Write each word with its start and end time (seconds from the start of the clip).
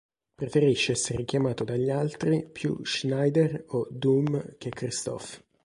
Preferisce 0.35 0.93
essere 0.93 1.25
chiamato 1.25 1.63
dagli 1.63 1.91
altri 1.91 2.49
più 2.51 2.79
Schneider 2.83 3.65
o 3.67 3.87
"Doom" 3.91 4.55
che 4.57 4.69
Christoph. 4.69 5.43